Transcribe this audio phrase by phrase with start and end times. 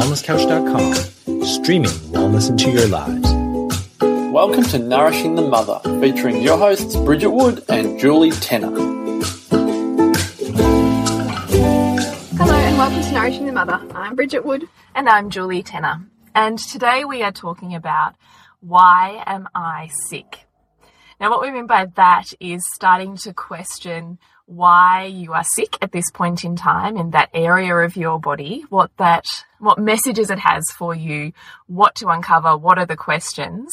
[0.00, 3.30] thewellnesscouch.com, streaming wellness into your lives.
[4.32, 8.70] Welcome to Nourishing the Mother, featuring your hosts Bridget Wood and Julie Tenner.
[12.38, 13.78] Hello and welcome to Nourishing the Mother.
[13.94, 14.66] I'm Bridget Wood.
[14.94, 16.00] And I'm Julie Tenner.
[16.34, 18.14] And today we are talking about
[18.60, 20.46] why am I sick?
[21.20, 24.18] Now, what we mean by that is starting to question
[24.50, 28.64] why you are sick at this point in time in that area of your body,
[28.68, 29.24] what that,
[29.60, 31.32] what messages it has for you,
[31.68, 33.70] what to uncover, what are the questions.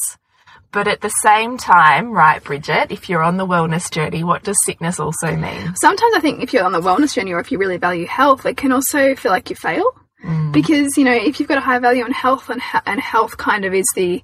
[0.71, 4.57] But at the same time, right, Bridget, if you're on the wellness journey, what does
[4.65, 5.73] sickness also mean?
[5.75, 8.45] Sometimes I think if you're on the wellness journey or if you really value health,
[8.45, 9.91] it can also feel like you fail.
[10.23, 10.51] Mm.
[10.51, 13.65] Because, you know, if you've got a high value on health and, and health kind
[13.65, 14.21] of is the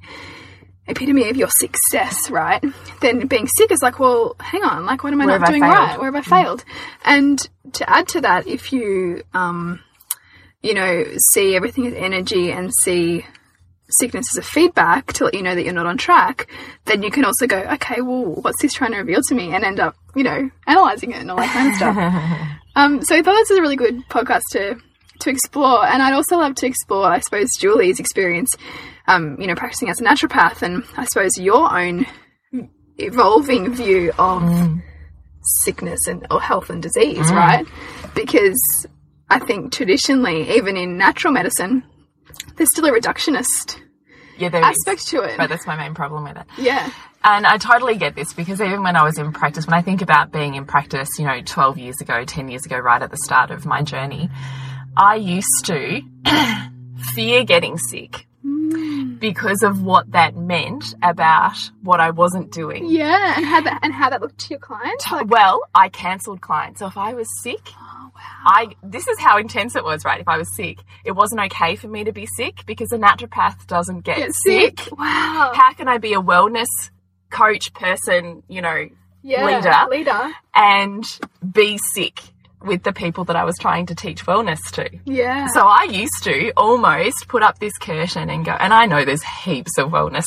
[0.88, 2.64] epitome of your success, right?
[3.02, 5.62] Then being sick is like, well, hang on, like, what am I Where not doing
[5.62, 5.98] right?
[5.98, 6.66] Where have I failed?
[6.66, 6.66] Mm.
[7.06, 9.80] And to add to that, if you, um,
[10.62, 13.26] you know, see everything as energy and see
[13.90, 16.48] sickness as a feedback to let you know that you're not on track,
[16.86, 19.54] then you can also go, okay, well, what's this trying to reveal to me?
[19.54, 22.58] And end up, you know, analyzing it and all that kind of stuff.
[22.76, 24.78] um, so I thought this is a really good podcast to
[25.24, 25.86] to explore.
[25.86, 28.56] And I'd also love to explore, I suppose, Julie's experience,
[29.08, 32.06] um, you know, practicing as a naturopath and I suppose your own
[32.98, 34.82] evolving view of mm.
[35.64, 37.36] sickness and or health and disease, mm.
[37.36, 37.66] right?
[38.16, 38.60] Because
[39.30, 41.84] I think traditionally, even in natural medicine,
[42.56, 43.80] there's still a reductionist
[44.38, 45.06] yeah, aspect is.
[45.06, 45.38] to it.
[45.38, 46.46] But that's my main problem with it.
[46.58, 46.92] Yeah.
[47.24, 50.02] And I totally get this because even when I was in practice, when I think
[50.02, 53.18] about being in practice, you know, 12 years ago, 10 years ago, right at the
[53.18, 54.30] start of my journey,
[54.96, 56.02] I used to
[57.14, 59.20] fear getting sick mm.
[59.20, 62.90] because of what that meant about what I wasn't doing.
[62.90, 65.12] Yeah, and how that and how that looked to your clients.
[65.12, 65.30] Like...
[65.30, 66.80] Well, I cancelled clients.
[66.80, 68.22] So if I was sick, oh, wow.
[68.46, 70.06] I this is how intense it was.
[70.06, 72.98] Right, if I was sick, it wasn't okay for me to be sick because a
[72.98, 74.80] naturopath doesn't get, get sick.
[74.80, 74.98] sick.
[74.98, 76.68] Wow, how can I be a wellness
[77.32, 78.44] coach person?
[78.48, 78.90] You know,
[79.24, 81.04] yeah, leader, leader, and
[81.52, 82.22] be sick
[82.64, 84.90] with the people that I was trying to teach wellness to.
[85.06, 85.48] Yeah.
[85.54, 89.24] So I used to almost put up this curtain and go, and I know there's
[89.24, 90.26] heaps of wellness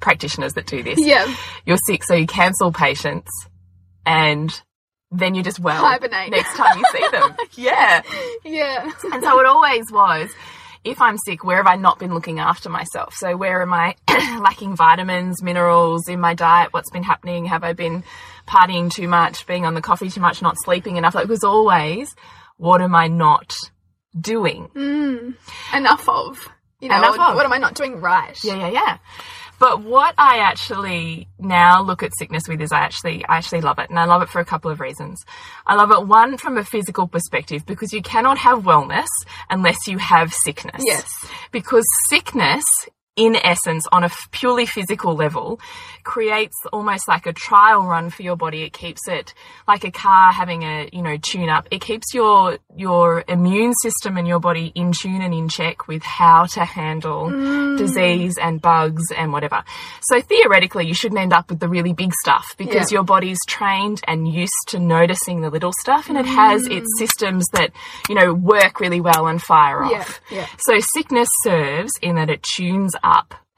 [0.00, 0.98] practitioners that do this.
[1.00, 1.32] Yeah.
[1.66, 3.30] You're sick, so you cancel patients
[4.06, 4.60] and
[5.10, 6.30] then you just well Hibernate.
[6.30, 7.34] next time you see them.
[7.54, 8.02] yeah.
[8.44, 8.90] Yeah.
[9.12, 10.30] And so it always was
[10.84, 13.14] if I'm sick, where have I not been looking after myself?
[13.14, 16.72] So where am I lacking vitamins, minerals in my diet?
[16.72, 17.46] What's been happening?
[17.46, 18.04] Have I been
[18.46, 21.14] partying too much, being on the coffee too much, not sleeping enough?
[21.14, 22.14] Like it was always,
[22.56, 23.54] what am I not
[24.18, 24.68] doing?
[24.74, 25.34] Mm.
[25.74, 26.48] Enough of.
[26.80, 27.34] You know, Enough of.
[27.34, 28.38] what am I not doing right?
[28.44, 28.98] Yeah, yeah, yeah.
[29.58, 33.78] But what I actually now look at sickness with is I actually I actually love
[33.78, 35.24] it and I love it for a couple of reasons.
[35.66, 39.08] I love it one from a physical perspective because you cannot have wellness
[39.50, 40.82] unless you have sickness.
[40.84, 41.08] Yes.
[41.50, 42.64] Because sickness
[43.18, 45.60] in essence, on a purely physical level,
[46.04, 48.62] creates almost like a trial run for your body.
[48.62, 49.34] It keeps it
[49.66, 51.66] like a car having a, you know, tune up.
[51.72, 56.04] It keeps your, your immune system and your body in tune and in check with
[56.04, 57.76] how to handle mm.
[57.76, 59.64] disease and bugs and whatever.
[60.02, 62.98] So theoretically, you shouldn't end up with the really big stuff because yeah.
[62.98, 66.98] your body's trained and used to noticing the little stuff and it has its mm.
[66.98, 67.72] systems that,
[68.08, 70.20] you know, work really well and fire off.
[70.30, 70.38] Yeah.
[70.38, 70.46] Yeah.
[70.60, 73.07] So sickness serves in that it tunes up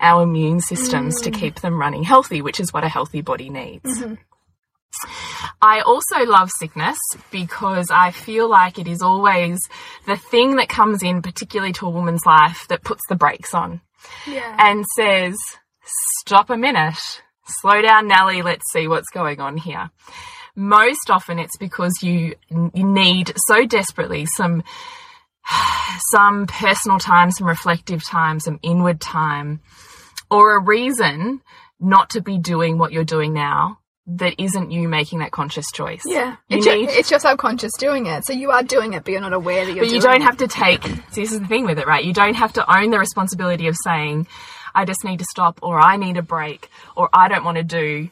[0.01, 1.25] our immune systems mm.
[1.25, 3.99] to keep them running healthy, which is what a healthy body needs.
[3.99, 4.19] Mm -hmm.
[5.63, 6.99] I also love sickness
[7.31, 9.59] because I feel like it is always
[10.07, 13.81] the thing that comes in, particularly to a woman's life, that puts the brakes on
[14.27, 14.57] yeah.
[14.59, 15.37] and says,
[16.21, 16.99] stop a minute,
[17.61, 19.91] slow down, Nelly, let's see what's going on here.
[20.57, 24.63] Most often it's because you, you need so desperately some
[26.11, 29.61] some personal time, some reflective time, some inward time,
[30.31, 31.41] or a reason
[31.79, 36.03] not to be doing what you're doing now that isn't you making that conscious choice.
[36.05, 36.37] Yeah.
[36.49, 38.27] You it's, need, your, it's your subconscious doing it.
[38.27, 40.23] So you are doing it, but you're not aware that you're But you don't it.
[40.23, 42.05] have to take, see, this is the thing with it, right?
[42.05, 44.27] You don't have to own the responsibility of saying,
[44.75, 47.65] I just need to stop, or I need a break, or I don't want to
[47.65, 48.09] do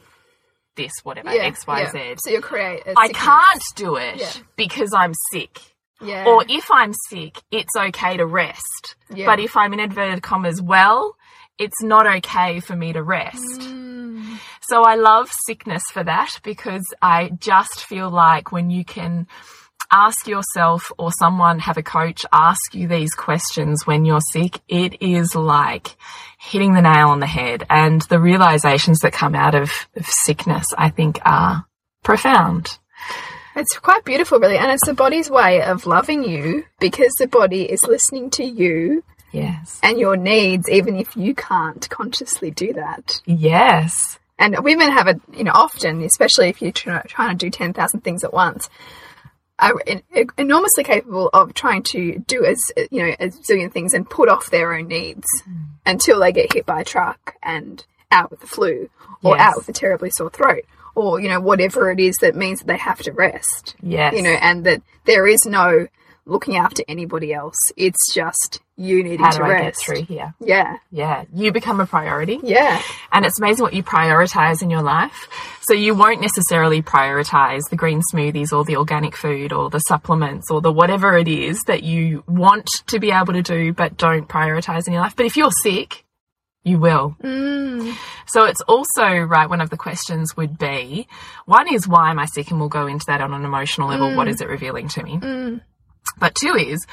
[0.75, 1.91] this, whatever, yeah, X, Y, yeah.
[1.91, 2.15] Z.
[2.19, 2.83] So you create.
[2.97, 4.31] I can't do it yeah.
[4.55, 5.59] because I'm sick.
[6.01, 6.25] Yeah.
[6.25, 8.95] Or if I'm sick, it's okay to rest.
[9.13, 9.25] Yeah.
[9.25, 11.15] But if I'm in inverted commas well,
[11.57, 13.61] it's not okay for me to rest.
[13.61, 14.37] Mm.
[14.61, 19.27] So I love sickness for that because I just feel like when you can
[19.91, 25.01] ask yourself or someone have a coach ask you these questions when you're sick, it
[25.01, 25.95] is like
[26.37, 27.65] hitting the nail on the head.
[27.69, 31.65] And the realizations that come out of, of sickness, I think are
[32.03, 32.77] profound.
[33.59, 34.57] It's quite beautiful, really.
[34.57, 39.03] And it's the body's way of loving you because the body is listening to you
[39.31, 39.79] Yes.
[39.83, 43.21] and your needs, even if you can't consciously do that.
[43.25, 44.17] Yes.
[44.37, 47.99] And women have a, you know, often, especially if you're try- trying to do 10,000
[48.01, 48.69] things at once,
[49.59, 49.73] are
[50.37, 52.57] enormously capable of trying to do as,
[52.89, 55.65] you know, a zillion things and put off their own needs mm.
[55.85, 58.89] until they get hit by a truck and out with the flu
[59.21, 59.47] or Yes.
[59.49, 60.63] out with a terribly sore throat
[60.95, 63.75] or, you know, whatever it is that means that they have to rest.
[63.81, 64.13] Yes.
[64.15, 65.87] You know, and that there is no
[66.25, 67.55] looking after anybody else.
[67.75, 69.85] It's just you needing How to do I get rest.
[69.85, 70.33] through here?
[70.39, 70.77] Yeah.
[70.91, 71.25] Yeah.
[71.33, 72.39] You become a priority.
[72.43, 72.81] Yeah.
[73.11, 75.27] And it's amazing what you prioritize in your life.
[75.63, 80.49] So you won't necessarily prioritize the green smoothies or the organic food or the supplements
[80.49, 84.27] or the whatever it is that you want to be able to do but don't
[84.29, 85.15] prioritize in your life.
[85.15, 86.05] But if you're sick,
[86.63, 87.15] you will.
[87.23, 87.95] Mm.
[88.27, 91.07] So it's also, right, one of the questions would be
[91.45, 92.51] one is why am I sick?
[92.51, 94.15] And we'll go into that on an emotional level.
[94.15, 94.31] What mm.
[94.31, 95.17] is it revealing to me?
[95.17, 95.61] Mm.
[96.19, 96.85] But two is,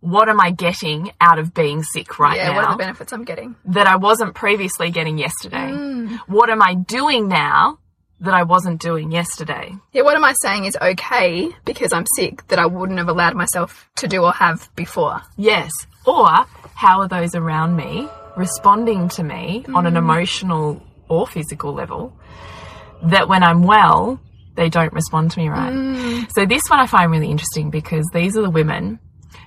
[0.00, 2.50] what am I getting out of being sick right Yeah.
[2.50, 2.56] now?
[2.56, 3.56] What are the benefits I'm getting?
[3.66, 5.70] that I wasn't previously getting yesterday?
[5.70, 6.18] Mm.
[6.26, 7.78] What am I doing now
[8.20, 9.74] that I wasn't doing yesterday?
[9.92, 13.34] Yeah, what am I saying is okay because I'm sick that I wouldn't have allowed
[13.34, 15.22] myself to do or have before?
[15.36, 15.70] Yes.
[16.06, 16.28] Or
[16.74, 19.98] how are those around me responding to me on an mm.
[19.98, 22.12] emotional or physical level
[23.02, 24.20] that when I'm well,
[24.56, 25.72] they don't respond to me right?
[25.72, 26.32] Mm.
[26.34, 28.98] So this one I find really interesting because these are the women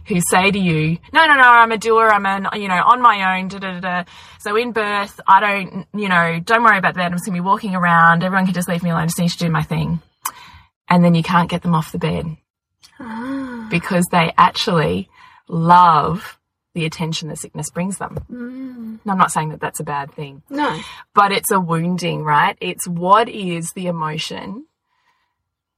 [0.07, 3.01] who say to you, no, no, no, I'm a doer, I'm an, you know, on
[3.01, 4.03] my own, da, da, da, da.
[4.39, 7.05] So in birth, I don't, you know, don't worry about that.
[7.05, 8.23] I'm just going to be walking around.
[8.23, 9.03] Everyone can just leave me alone.
[9.03, 10.01] I just need to do my thing.
[10.89, 12.25] And then you can't get them off the bed
[12.99, 13.67] ah.
[13.69, 15.09] because they actually
[15.49, 16.36] love
[16.77, 18.19] the attention that sickness brings them.
[18.31, 18.99] Mm.
[19.01, 20.79] And I'm not saying that that's a bad thing, No.
[21.15, 22.55] but it's a wounding, right?
[22.61, 24.67] It's what is the emotion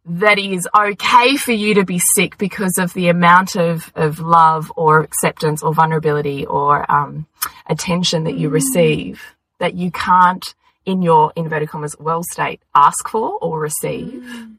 [0.06, 4.74] that is okay for you to be sick because of the amount of, of love
[4.76, 7.28] or acceptance or vulnerability or um,
[7.68, 8.54] attention that you mm.
[8.54, 10.54] receive that you can't,
[10.86, 14.22] in your inverted commas well state, ask for or receive.
[14.22, 14.56] Mm.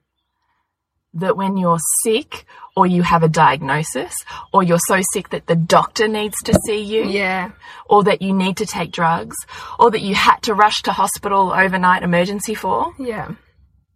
[1.15, 2.47] That when you're sick
[2.77, 4.15] or you have a diagnosis
[4.53, 7.51] or you're so sick that the doctor needs to see you Yeah.
[7.87, 9.37] or that you need to take drugs
[9.79, 13.33] or that you had to rush to hospital overnight emergency for Yeah.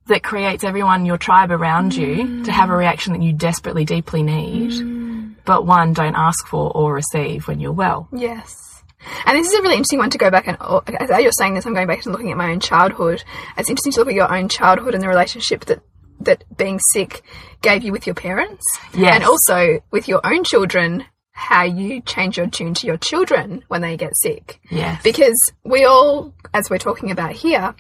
[0.07, 2.79] that creates everyone your tribe around you to have a mm.
[2.79, 5.35] reaction that you desperately deeply need mm.
[5.45, 8.83] but one don't ask for or receive when you're well Yes.
[9.27, 10.57] And this is a really interesting one to go back and,
[10.99, 13.23] as you're saying this, I'm going back and looking at my own childhood.
[13.57, 15.83] It's interesting to look at your own childhood and the relationship that,
[16.21, 17.23] that being sick
[17.63, 18.65] gave you with your parents.
[18.95, 19.15] Yes.
[19.15, 23.83] And also with your own children, how you change your tune to your children when
[23.83, 24.61] they get sick.
[24.71, 27.75] yes Because we all, as we're talking about here,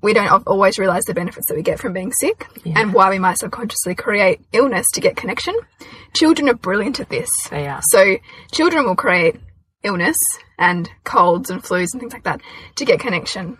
[0.00, 3.18] we don't always realize the benefits that we get from being sick and why we
[3.18, 5.56] might subconsciously create illness to get connection.
[6.14, 7.28] Children are brilliant at this.
[7.50, 8.16] they are So
[8.52, 9.36] children will create
[9.82, 10.16] illness
[10.56, 12.40] and colds and flus and things like that
[12.76, 13.58] to get connection.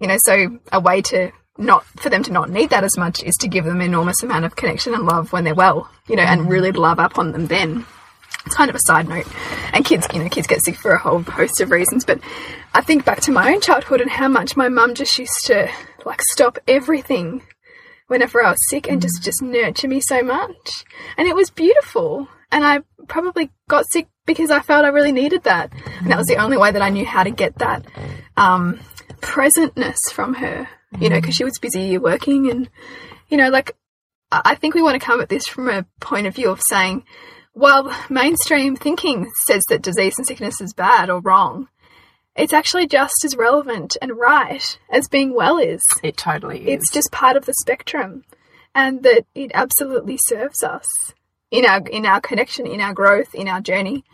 [0.00, 3.22] You know, so a way to not for them to not need that as much
[3.22, 6.22] is to give them enormous amount of connection and love when they're well, you know,
[6.22, 6.50] and mm-hmm.
[6.50, 7.86] really love up on them then.
[8.46, 9.26] It's kind of a side note.
[9.72, 12.20] And kids, you know, kids get sick for a whole host of reasons, but
[12.74, 15.70] I think back to my own childhood and how much my mum just used to
[16.04, 17.42] like stop everything
[18.08, 19.24] whenever I was sick and just mm-hmm.
[19.24, 20.84] just nurture me so much.
[21.16, 22.28] And it was beautiful.
[22.52, 25.72] And I probably got sick because I felt I really needed that.
[26.00, 26.38] And that was mm-hmm.
[26.38, 27.84] the only way that I knew how to get that
[28.36, 28.80] um,
[29.20, 31.22] presentness from her, you know, mm.
[31.22, 32.50] because she was busy working.
[32.50, 32.68] And,
[33.28, 33.76] you know, like,
[34.30, 36.60] I I think we want to come at this from a point of view of
[36.60, 37.04] saying,
[37.52, 41.68] while mainstream thinking says that disease and sickness is bad or wrong,
[42.36, 45.82] it's actually just as relevant and right as being well is.
[46.02, 48.24] it totally is It's just part of the spectrum,
[48.74, 50.86] and that it absolutely serves us
[51.50, 54.04] in our in our connection, in our growth, in our journey.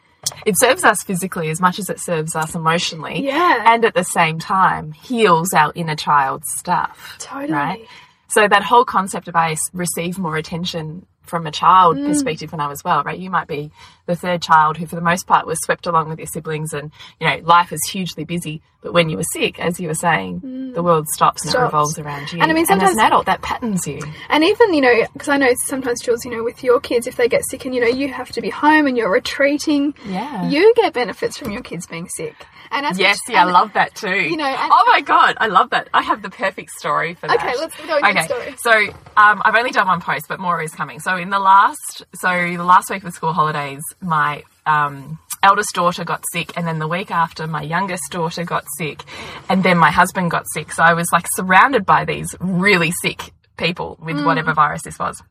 [0.47, 3.73] It serves us physically as much as it serves us emotionally Yeah.
[3.75, 7.53] and at the same time heals our inner child stuff Totally.
[7.53, 7.87] right
[8.29, 12.07] so that whole concept of I receive more attention from a child Mm.
[12.09, 13.71] perspective when i was well right you might be
[14.07, 16.91] the third child who for the most part was swept along with your siblings and
[17.21, 20.41] you know life is hugely busy but when you were sick as you were saying
[20.75, 21.65] the world stops and it Mm.
[21.65, 24.45] Revolves around you And I mean, sometimes as sometimes- an adult that patterns you And
[24.45, 27.29] even, you know, because I know sometimes, Jules, you know, with your kids, if they
[27.29, 30.49] get sick and, you know, you have to be home and you're retreating, Yeah.
[30.49, 32.35] you get benefits from your kids being sick.
[32.71, 34.09] And as Yes, much- yeah, I love that too.
[34.15, 35.89] You know, and- oh my god, I love that.
[35.93, 37.37] I have the perfect story for that.
[37.39, 38.55] Okay, let's go the story.
[38.59, 38.73] So,
[39.17, 41.01] um, I've only done one post, but more is coming.
[41.01, 45.75] So, in the last, so the last week of the school holidays, my um, eldest
[45.75, 49.02] daughter got sick, and then the week after, my youngest daughter got sick,
[49.49, 50.73] and then my husband got sick.
[50.73, 54.25] So, I was like surrounded by these really sick people with Mm.
[54.25, 55.23] whatever virus this was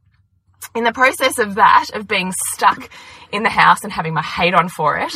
[0.76, 2.90] in the process of that, of being stuck
[3.32, 5.14] in the house and having my hate on for it,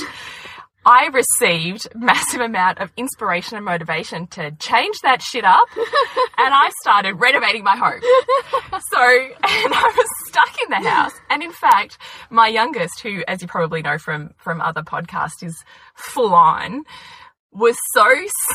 [0.85, 6.69] I received massive amount of inspiration and motivation to change that shit up, and I
[6.81, 8.01] started renovating my home.
[8.91, 11.13] So, and I was stuck in the house.
[11.29, 11.97] And in fact,
[12.29, 15.63] my youngest, who, as you probably know from from other podcasts, is
[15.95, 16.83] full on
[17.53, 18.05] was so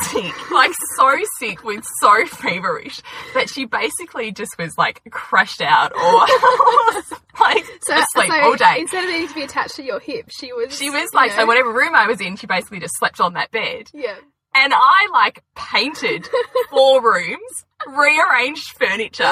[0.03, 3.01] sick, like so sick with so feverish
[3.33, 6.01] that she basically just was like crushed out or
[7.39, 8.77] like So, asleep so all day.
[8.79, 10.77] instead of needing to be attached to your hip, she was.
[10.77, 13.19] She was you like, know, so whatever room I was in, she basically just slept
[13.21, 13.89] on that bed.
[13.93, 14.15] Yeah.
[14.53, 16.27] And I like painted
[16.71, 19.31] four rooms, rearranged furniture,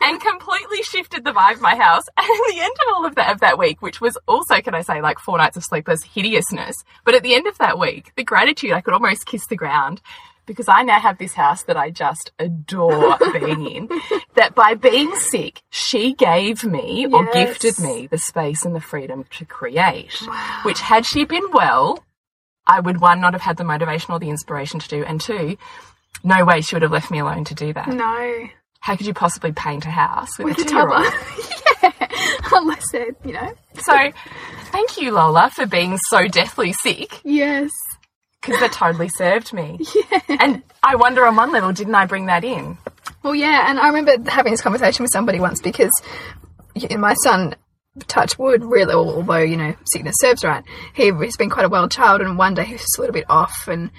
[0.00, 2.04] and completely shifted the vibe of my house.
[2.16, 4.74] And at the end of all of that of that week, which was also, can
[4.74, 6.76] I say, like four nights of sleepless hideousness.
[7.04, 10.00] But at the end of that week, the gratitude I could almost kiss the ground
[10.48, 13.88] because I now have this house that I just adore being in.
[14.34, 19.26] That by being sick, she gave me or gifted me the space and the freedom
[19.32, 20.20] to create.
[20.62, 22.02] Which had she been well,
[22.66, 25.56] I would one not have had the motivation or the inspiration to do, and two,
[26.24, 27.88] no way she would have left me alone to do that.
[27.88, 28.48] No.
[28.80, 31.04] How could you possibly paint a house with, With a toddler.
[31.82, 32.08] yeah.
[32.52, 33.52] Unless it, you know.
[33.80, 34.10] So,
[34.70, 37.70] thank you, Lola, for being so deathly sick Yes.
[38.40, 39.78] because that totally served me.
[40.10, 40.20] Yeah.
[40.40, 42.78] And I wonder, on one level, didn't I bring that in?
[43.22, 45.90] Well, yeah, and I remember having this conversation with somebody once because
[46.96, 47.56] my son,
[48.06, 50.62] touch wood, really, although, you know, sickness serves right,
[50.94, 53.12] he, he's been quite a well child, and one day he was just a little
[53.14, 53.90] bit off, and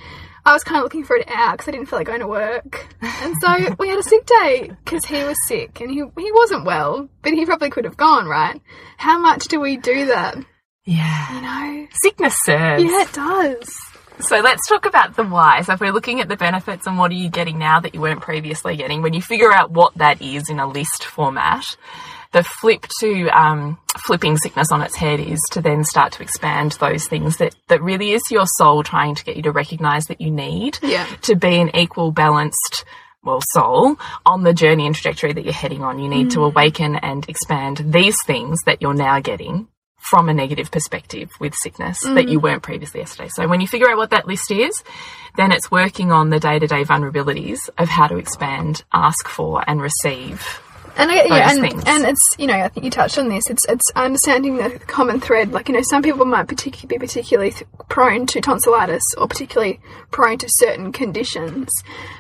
[0.46, 2.28] I was kind of looking for an hour because I didn't feel like going to
[2.28, 2.88] work.
[3.02, 6.66] And so we had a sick day because he was sick and he, he wasn't
[6.66, 8.62] well, but he probably could have gone, right?
[8.98, 10.38] How much do we do that?
[10.86, 11.36] Yeah.
[11.36, 11.88] You know?
[12.02, 12.84] Sickness serves.
[12.84, 13.76] Yeah, it does.
[14.22, 15.62] So let's talk about the why.
[15.62, 18.02] So if we're looking at the benefits and what are you getting now that you
[18.02, 21.64] weren't previously getting, when you figure out what that is in a list format,
[22.32, 26.74] the flip to um, flipping sickness on its head is to then start to expand
[26.74, 30.22] those things that, that really is your soul trying to get you to recognize that
[30.22, 31.08] you need Yeah.
[31.24, 32.86] to be an equal balanced
[33.24, 36.00] well soul on the journey and trajectory that you're heading on.
[36.00, 39.68] You need to awaken and expand these things that you're now getting
[39.98, 43.28] from a negative perspective with sickness that you weren't previously yesterday.
[43.30, 44.82] So when you figure out what that list is,
[45.36, 50.62] then it's working on the day-to-day vulnerabilities of how to expand, ask for and receive.
[50.98, 51.84] And I, yeah, those and, things.
[51.86, 53.50] and it's you know I think you touched on this.
[53.50, 55.52] It's it's understanding the common thread.
[55.52, 59.80] Like you know, some people might particularly be particularly th- prone to tonsillitis or particularly
[60.12, 61.70] prone to certain conditions,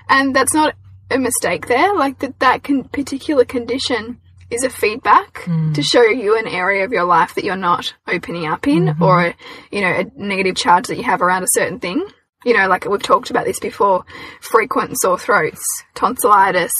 [0.07, 0.75] and that's not
[1.11, 1.93] a mistake there.
[1.95, 4.19] Like that that con- particular condition
[4.51, 8.47] is a feedback to show you an area of your life that you're not opening
[8.47, 9.33] up in, or
[9.71, 12.05] you know a negative charge that you have around a certain thing.
[12.45, 14.05] You know, like we've talked about this before,
[14.39, 15.61] frequent sore throats,
[15.93, 16.71] tonsillitis,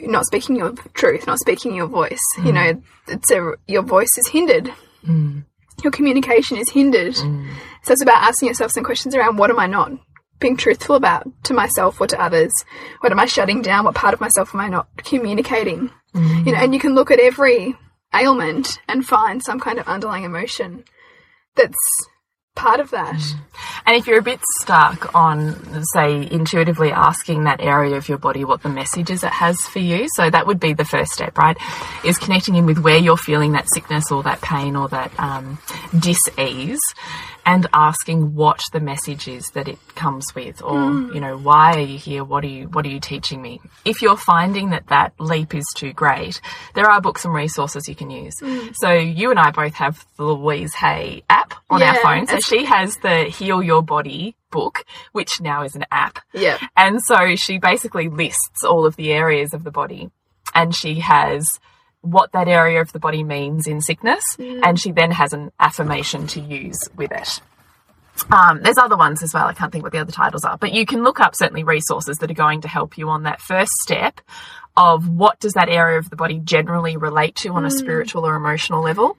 [0.00, 2.20] not speaking your truth, not speaking your voice.
[2.38, 2.82] You know, mm.
[3.08, 4.72] it's a your voice is hindered.
[5.06, 5.44] Mm.
[5.82, 7.14] Your communication is hindered.
[7.14, 7.50] Mm.
[7.82, 9.92] So it's about asking yourself some questions around what am I not
[10.40, 12.52] being truthful about to myself or to others?
[13.00, 13.84] What am I shutting down?
[13.84, 15.90] What part of myself am I not communicating?
[16.14, 17.74] You know, and you can look at every
[18.14, 20.84] ailment and find some kind of underlying emotion
[21.56, 21.76] that's
[22.54, 23.20] part of that.
[23.86, 28.44] And if you're a bit stuck on, say, intuitively asking that area of your body
[28.44, 31.36] what the message is it has for you, so that would be the first step,
[31.36, 31.56] right?
[32.04, 35.58] Is connecting in with where you're feeling that sickness or that pain or that um,
[35.98, 36.80] dis-ease
[37.46, 41.14] and asking what the message is that it comes with or hmm.
[41.14, 42.24] you know why are you here?
[42.24, 43.60] What are you what are you teaching me?
[43.84, 46.40] If you're finding that that leap is too great
[46.74, 48.34] there are books and resources you can use.
[48.40, 48.68] Hmm.
[48.74, 52.40] So you and i both have the louise hay app on our Yeah, phone so
[52.40, 56.18] she has the heal your body book which now is an app.
[56.32, 56.58] Yeah.
[56.76, 60.10] and so she basically lists all of the areas of the body
[60.54, 61.44] and she has
[62.04, 64.60] what that area of the body means in sickness mm.
[64.62, 67.40] and she then has an affirmation to use with it.
[68.30, 69.46] Um, there's other ones as well.
[69.46, 72.18] I can't think what the other titles are, but you can look up certainly resources
[72.18, 74.20] that are going to help you on that first step
[74.76, 77.72] of what does that area of the body generally relate to on a mm.
[77.72, 79.16] spiritual or emotional level.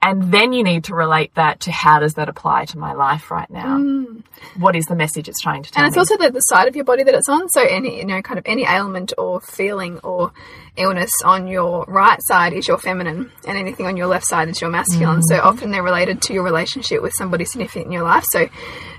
[0.00, 3.30] And then you need to relate that to how does that apply to my life
[3.30, 3.78] right now?
[3.78, 4.13] Mm.
[4.56, 6.00] What is the message it's trying to tell And it's me?
[6.00, 7.48] also the, the side of your body that it's on.
[7.50, 10.32] So any you know kind of any ailment or feeling or
[10.76, 14.60] illness on your right side is your feminine, and anything on your left side is
[14.60, 15.22] your masculine.
[15.22, 15.46] So mm-hmm.
[15.46, 18.24] often they're related to your relationship with somebody significant in your life.
[18.30, 18.48] So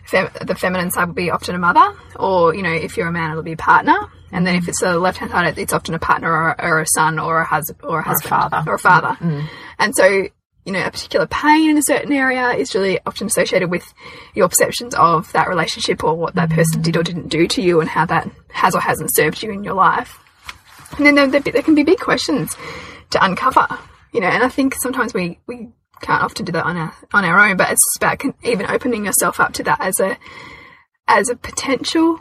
[0.06, 3.12] fem- the feminine side will be often a mother, or you know if you're a
[3.12, 4.10] man, it'll be a partner.
[4.32, 4.70] And then if mm-hmm.
[4.70, 7.46] it's the left hand side, it's often a partner or, or a son or a
[7.46, 8.64] husband or a husband father.
[8.68, 9.08] or a father.
[9.10, 9.40] Mm-hmm.
[9.40, 9.48] Mm.
[9.80, 10.28] And so
[10.66, 13.94] you know, a particular pain in a certain area is really often associated with
[14.34, 17.80] your perceptions of that relationship or what that person did or didn't do to you
[17.80, 20.20] and how that has or hasn't served you in your life.
[20.98, 22.56] And then there, there, can be big questions
[23.12, 23.68] to uncover,
[24.12, 25.70] you know, and I think sometimes we, we
[26.02, 29.40] can't often do that on our on our own, but it's about even opening yourself
[29.40, 30.18] up to that as a
[31.08, 32.20] as a potential,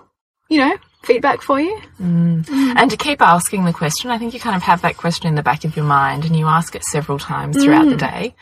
[0.48, 1.80] you know, feedback for you.
[2.00, 2.48] Mm.
[2.76, 5.34] And to keep asking the question, I think you kind of have that question in
[5.34, 8.10] the back of your mind and you ask it several times throughout the mm.
[8.10, 8.34] day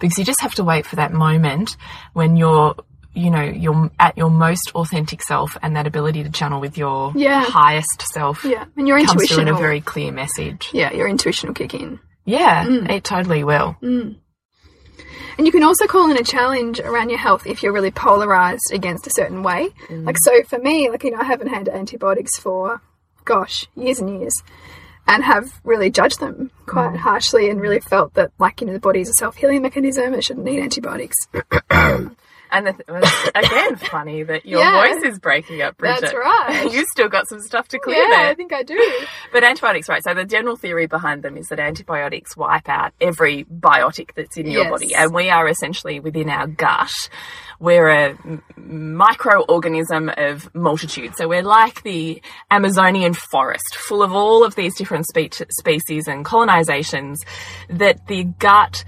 [0.00, 1.76] because you just have to wait for that moment
[2.12, 2.74] when you're,
[3.14, 7.12] you know, you're at your most authentic self and that ability to channel with your
[7.14, 7.42] Yeah.
[7.44, 9.40] highest self Yeah, and your intuition.
[9.40, 10.70] in a very clear message.
[10.72, 11.98] yeah, your intuition will kick in.
[12.24, 12.90] Yeah, mm.
[12.90, 13.76] it totally will.
[15.38, 18.72] And you can also call in a challenge around your health if you're really polarized
[18.72, 19.70] against a certain way.
[19.88, 20.06] Mm.
[20.06, 22.80] Like, so for me, like, you know, I haven't had antibiotics for,
[23.24, 24.34] gosh, years and years.
[25.08, 26.96] And have really judged them quite mm.
[26.96, 30.14] harshly and really felt that, like, you know, the body is a self healing mechanism.
[30.14, 31.16] It shouldn't need antibiotics.
[32.50, 34.94] And the th it's again funny that your Yeah.
[34.94, 36.00] voice is breaking up, Bridget.
[36.02, 36.70] That's right.
[36.72, 38.26] you still got some stuff to clear yeah, there.
[38.28, 38.76] I think I do.
[39.32, 40.02] But antibiotics, right?
[40.02, 44.46] So the general theory behind them is that antibiotics wipe out every biotic that's in
[44.50, 46.90] your body, and we are essentially within our gut.
[47.58, 51.16] We're a m- microorganism of multitude.
[51.16, 56.24] So we're like the Amazonian forest, full of all of these different spe- species and
[56.24, 57.16] colonizations.
[57.70, 58.84] That the gut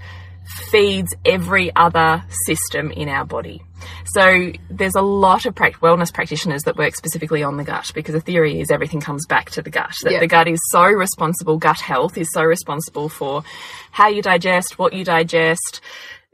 [0.71, 3.61] feeds every other system in our body.
[4.07, 8.13] So there's a lot of prac- wellness practitioners that work specifically on the gut because
[8.13, 9.93] the theory is everything comes back to the gut.
[10.03, 10.19] That Yeah.
[10.19, 13.43] the gut is so responsible, gut health is so responsible for
[13.91, 15.81] how you digest, what you digest,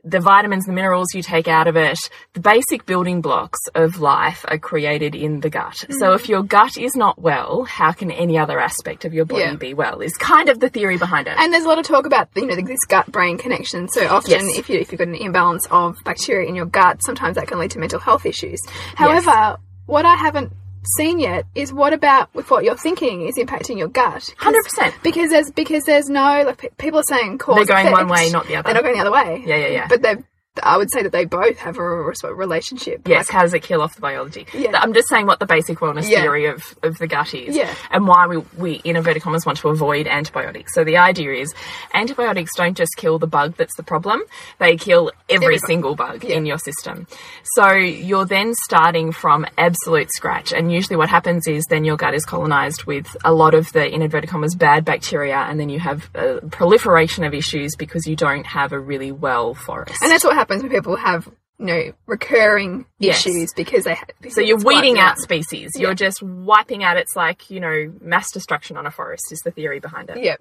[0.08, 1.98] the vitamins, the minerals you take out of it,
[2.34, 5.78] the basic building blocks of life are created in the gut.
[5.90, 6.16] So Mm.
[6.16, 9.56] if your gut is not well, how can any other aspect of your body Yeah.
[9.56, 10.02] be well?
[10.02, 11.34] Is kind of the theory behind it.
[11.40, 13.88] And there's a lot of talk about you know this gut brain connection.
[13.90, 14.58] So often, Yes.
[14.60, 17.58] if you if you've got an imbalance of bacteria in your gut, sometimes that can
[17.58, 18.60] lead to mental health issues.
[18.96, 19.58] However,
[19.88, 20.52] what I haven't
[20.98, 24.34] seen yet is what about with what you're thinking is impacting your gut?
[24.40, 24.94] 100%.
[25.04, 28.48] Because there's because there's no like people are saying cause They're going one way, not
[28.48, 28.68] the other.
[28.68, 29.44] They're not going the other way.
[29.46, 29.88] Yeah, yeah, yeah.
[29.88, 30.16] But they,
[30.64, 33.08] I would say that they both have a relationship.
[33.08, 34.48] Yes, Like, how does it kill off the biology?
[34.54, 34.72] Yeah.
[34.80, 36.22] I'm just saying what the basic wellness Yeah.
[36.22, 37.56] theory of, of the gut is.
[37.56, 37.74] Yeah.
[37.92, 40.74] And why we, we, in inverted commas, want to avoid antibiotics.
[40.74, 41.54] So the idea is
[41.94, 44.22] antibiotics don't just kill the bug that's the problem,
[44.60, 47.08] they kill every single bug in your system.
[47.56, 50.54] So you're then starting from absolute scratch.
[50.54, 53.88] And usually what happens is then your gut is colonized with a lot of the,
[53.94, 55.36] in inverted commas, bad bacteria.
[55.38, 59.54] And then you have a proliferation of issues because you don't have a really well
[59.54, 60.02] forest.
[60.02, 61.28] and that's what happens when people have
[61.58, 63.26] you know recurring Yes.
[63.26, 63.96] issues because they.
[63.96, 65.72] ha- So you're weeding out species.
[65.76, 66.98] You're just wiping out.
[66.98, 70.18] It's like you know mass destruction on a forest is the theory behind it.
[70.24, 70.36] Yeah.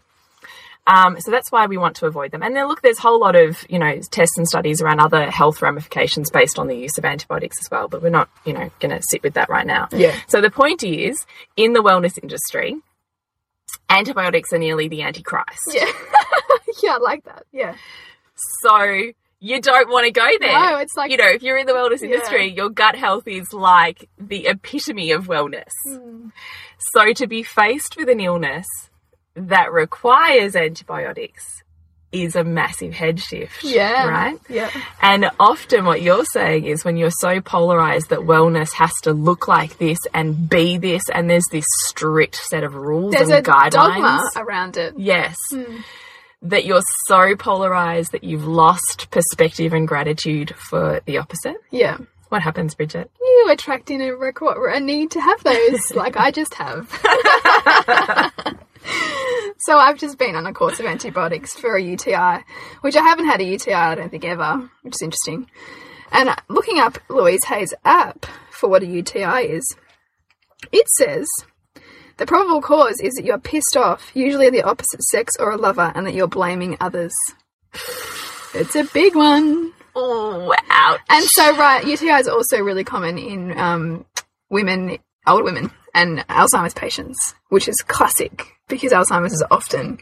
[0.87, 2.43] Um, so that's why we want to avoid them.
[2.43, 5.31] And then look, there's a whole lot of you know tests and studies around other
[5.31, 7.89] health ramifications based on the use of antibiotics as well.
[7.89, 9.89] But we're not you know going to sit with that right now.
[9.93, 10.15] Yeah.
[10.29, 11.25] So the point is,
[11.57, 12.77] in the wellness industry,
[13.89, 15.61] antibiotics are nearly the antichrist.
[15.73, 15.87] Yeah.
[16.83, 17.45] yeah, I like that.
[17.53, 17.77] Yeah.
[18.63, 19.13] So
[19.45, 20.53] you don't want to go there.
[20.59, 22.09] No, it's like- you know, if you're in the wellness Yeah.
[22.15, 25.71] industry, your gut health is like the epitome of wellness.
[25.87, 26.29] Hmm.
[26.95, 28.67] So to be faced with an illness
[29.35, 31.63] that requires antibiotics
[32.13, 33.65] is a massive head shift.
[33.65, 34.07] Yeah.
[34.07, 34.39] Right?
[34.49, 34.71] Yeah.
[35.03, 39.49] And often what you're saying is when you're so polarized that wellness has to look
[39.49, 44.23] like this and be this, and there's this strict set of rules There's and guidelines.
[44.37, 44.95] around it.
[44.97, 45.37] Yes.
[45.51, 45.79] Hmm.
[46.43, 51.57] That you're so polarized that you've lost perspective and gratitude for the opposite.
[51.71, 51.99] Yeah.
[52.29, 53.11] What happens, Bridget?
[53.21, 56.91] You attract in a, a need to have those, like I just have.
[59.59, 62.45] so I've just been on a course of antibiotics for a UTI,
[62.81, 65.49] which I haven't had a UTI, I don't think ever, which is interesting.
[66.13, 69.77] And looking up Louise Hay's app for what a UTI is,
[70.73, 71.29] it says
[72.17, 75.93] the probable cause is that you're pissed off, usually the opposite sex or a lover,
[75.95, 77.15] and that you're blaming others.
[78.57, 79.73] It's a big one.
[79.97, 81.01] Oh, ouch.
[81.11, 84.05] And so, right, UTI is also really common in um,
[84.49, 89.99] women, older women, and Alzheimer's patients, which is classic because Alzheimer's is often,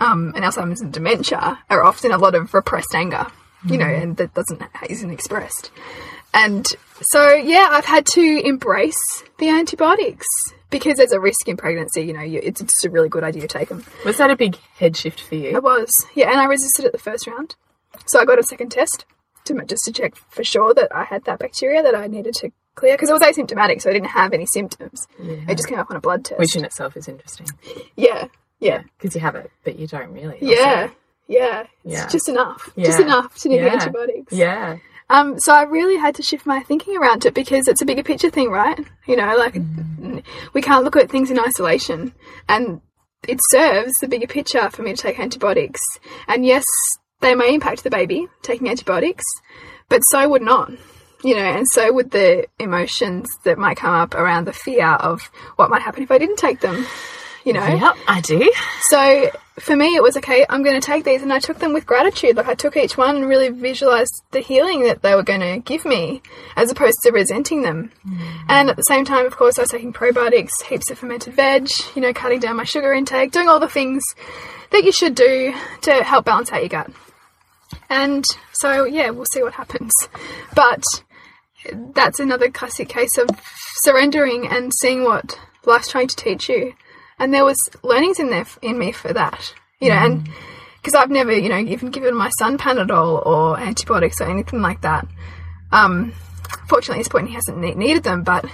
[0.00, 3.26] um, and Alzheimer's and dementia are often a lot of repressed anger,
[3.64, 5.70] you know, and that doesn't isn't expressed.
[6.32, 6.66] And
[7.00, 10.26] so, yeah, I've had to embrace the antibiotics
[10.78, 12.02] because there's a risk in pregnancy.
[12.02, 13.84] You know, you, it's just a really good idea to take them.
[14.04, 15.56] Was that a big head shift for you?
[15.56, 17.54] It was, yeah, and I resisted it the first round.
[18.06, 19.04] So I got a second test
[19.44, 22.50] to just to check for sure that I had that bacteria that I needed to
[22.74, 25.06] clear because it was asymptomatic, so I didn't have any symptoms.
[25.20, 26.38] It just came up on a blood test.
[26.40, 27.46] Which in itself is interesting.
[27.96, 28.26] yeah,
[28.58, 30.34] yeah, Because you have it, but you don't really.
[30.34, 30.46] also.
[30.46, 30.88] yeah,
[31.28, 31.60] yeah.
[31.60, 32.08] It's Yeah.
[32.08, 32.86] just enough, yeah.
[32.86, 33.72] just enough to need the Yeah.
[33.74, 34.32] antibiotics.
[34.32, 34.76] Yeah.
[35.14, 38.02] Um, so I really had to shift my thinking around it because it's a bigger
[38.02, 38.76] picture thing, right?
[39.06, 39.56] You know, like
[40.52, 42.12] we can't look at things in isolation,
[42.48, 42.80] and
[43.28, 45.80] it serves the bigger picture for me to take antibiotics.
[46.26, 46.64] And yes,
[47.20, 49.22] they may impact the baby taking antibiotics,
[49.88, 50.72] but so would not.
[51.22, 55.30] You know, and so would the emotions that might come up around the fear of
[55.54, 56.86] what might happen if I didn't take them.
[57.44, 57.64] You know?
[57.64, 58.52] Yep, I do.
[58.88, 61.22] So for me, it was okay, I'm going to take these.
[61.22, 62.36] And I took them with gratitude.
[62.36, 65.58] Like I took each one and really visualized the healing that they were going to
[65.58, 66.22] give me
[66.56, 67.92] as opposed to resenting them.
[68.06, 68.18] Mm.
[68.48, 71.68] And at the same time, of course, I was taking probiotics, heaps of fermented veg,
[71.94, 74.02] you know, cutting down my sugar intake, doing all the things
[74.72, 76.90] that you should do to help balance out your gut.
[77.88, 79.92] And so, yeah, we'll see what happens.
[80.54, 80.82] But
[81.72, 83.28] that's another classic case of
[83.82, 86.74] surrendering and seeing what life's trying to teach you
[87.18, 90.28] and there was learnings in there in me for that, you know, and
[90.76, 94.82] because I've never, you know, even given my son Panadol or antibiotics or anything like
[94.82, 95.06] that.
[95.72, 96.12] Um,
[96.68, 98.44] fortunately, at this point, he hasn't ne needed them, but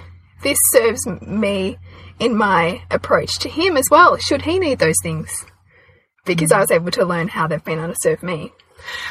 [0.43, 1.77] this serves me
[2.19, 4.17] in my approach to him as well.
[4.17, 5.45] Should he need those things?
[6.25, 8.53] Because I was able to learn how they've been able to serve me.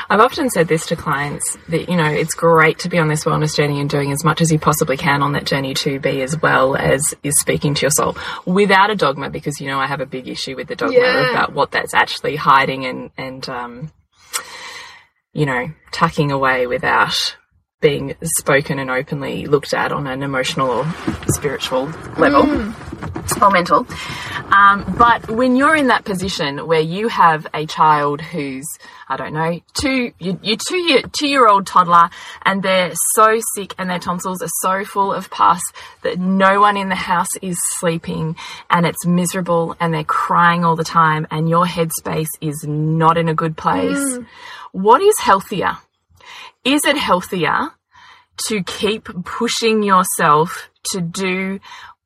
[0.09, 3.25] I've often said this to clients that, you know, it's great to be on this
[3.25, 6.21] wellness journey and doing as much as you possibly can on that journey to be
[6.21, 9.87] as well as is speaking to your soul without a dogma, because, you know, I
[9.87, 11.29] have a big issue with the dogma Yeah.
[11.31, 13.91] about what that's actually hiding and, and, um,
[15.33, 17.35] you know, tucking away without
[17.81, 20.93] being spoken and openly looked at on an emotional or
[21.27, 21.85] spiritual
[22.17, 22.73] level
[23.41, 23.87] or mental.
[24.51, 28.65] Um, but when you're in that position where you have a child who's,
[29.07, 32.09] I don't know, two, you, you two year, two year old toddler
[32.43, 35.61] and they're so sick and their tonsils are so full of pus
[36.01, 38.35] that no one in the house is sleeping
[38.69, 43.29] and it's miserable and they're crying all the time and your headspace is not in
[43.29, 44.19] a good place.
[44.73, 45.77] What is healthier?
[46.69, 47.71] Is it healthier
[48.45, 51.59] to keep pushing yourself to do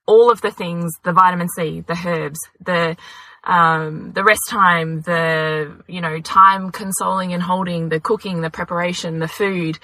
[0.06, 2.96] all of the things the vitamin C, the herbs, the
[3.44, 9.20] um, the rest time, the you know time consoling and holding, the cooking, the preparation,
[9.20, 9.80] the food,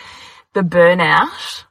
[0.53, 1.65] the burnout,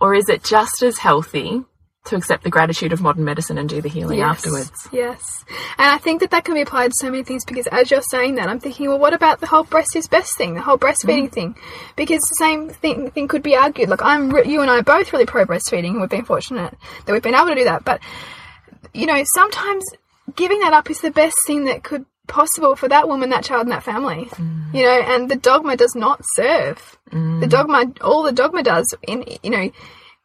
[0.00, 1.64] or is it just as healthy
[2.06, 4.38] to accept the gratitude of modern medicine and do the healing Yes.
[4.38, 4.88] afterwards?
[4.92, 5.44] Yes.
[5.78, 8.02] And I think that that can be applied to so many things because as you're
[8.02, 10.78] saying that, I'm thinking, well, what about the whole breast is best thing, the whole
[10.78, 11.32] breastfeeding mm.
[11.32, 11.56] thing?
[11.96, 13.88] Because the same thing, thing could be argued.
[13.88, 17.12] Like, I'm, you and I are both really pro breastfeeding and we've been fortunate that
[17.12, 17.84] we've been able to do that.
[17.84, 18.00] But,
[18.94, 19.84] you know, sometimes
[20.34, 23.62] giving that up is the best thing that could possible for that woman, that child,
[23.62, 24.24] and that family.
[24.32, 24.74] Mm.
[24.74, 26.98] You know, and the dogma does not serve.
[27.10, 27.48] The mm.
[27.48, 29.70] dogma, all the dogma does in, you know,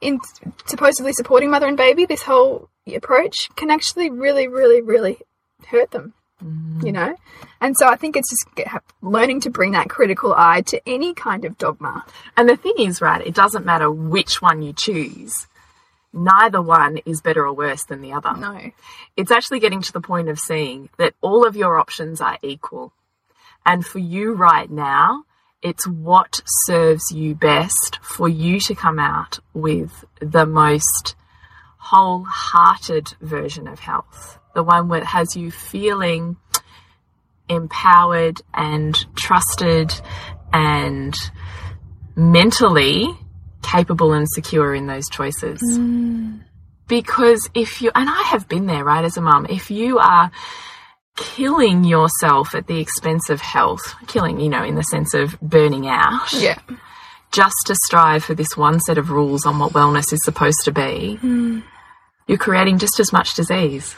[0.02, 0.20] in
[0.66, 5.20] supposedly supporting mother and baby, this whole approach can actually really, really, really
[5.68, 6.14] hurt them.
[6.44, 6.84] Mm.
[6.84, 7.16] You know,
[7.62, 11.46] and so I think it's just learning to bring that critical eye to any kind
[11.46, 12.04] of dogma.
[12.36, 15.48] And the thing is, right, it doesn't matter which one you choose.
[16.14, 18.36] Neither one is better or worse than the other.
[18.36, 18.72] No,
[19.16, 22.92] It's actually getting to the point of seeing that all of your options are equal.
[23.66, 25.24] And for you right now,
[25.62, 31.16] it's what serves you best for you to come out with the most
[31.78, 34.40] wholehearted version of health.
[34.56, 36.38] The one that has you feeling
[37.48, 39.94] empowered and trusted
[40.54, 41.14] and
[42.16, 43.08] mentally
[43.62, 45.62] capable and secure in those choices.
[45.62, 46.42] Mm.
[46.88, 50.32] Because if you, and I have been there, right, as a mum, if you are
[51.18, 55.88] killing yourself at the expense of health, killing, you know, in the sense of burning
[55.88, 56.60] out, yeah,
[57.32, 60.72] just to strive for this one set of rules on what wellness is supposed to
[60.72, 61.60] be, hmm.
[62.28, 63.96] you're creating just as much disease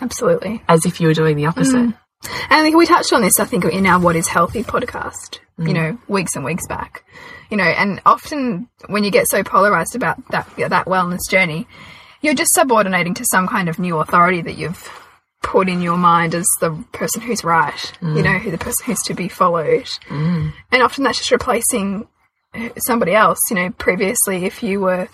[0.00, 0.62] absolutely.
[0.68, 1.76] as if you were doing the opposite.
[1.76, 1.90] Hmm.
[2.24, 5.40] And I think we touched on this, I think, in our What is Healthy podcast,
[5.58, 5.72] you hmm.
[5.72, 7.04] know, weeks and weeks back.
[7.50, 11.66] You know, and often when you get so polarized about that, that wellness journey,
[12.22, 15.01] you're just subordinating to some kind of new authority that you've
[15.42, 18.24] put in your mind as the person who's right, you mm.
[18.24, 19.86] know, who the person who's to be followed.
[20.08, 20.52] Mm.
[20.70, 22.06] And often that's just replacing
[22.54, 23.38] uh, somebody else.
[23.50, 25.08] You know, previously, if you were,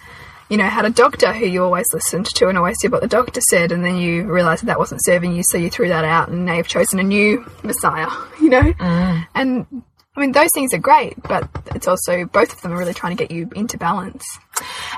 [0.48, 3.08] you know, had a doctor who you always listened to and always did what the
[3.08, 6.04] doctor said, and then you realized that that wasn't serving you, so you threw that
[6.04, 8.10] out, and now you've chosen a new messiah,
[8.40, 8.72] you know?
[8.74, 9.26] Mm.
[9.34, 9.82] And
[10.18, 13.16] I mean, those things are great, but it's also both of them are really trying
[13.16, 14.24] to get you into balance.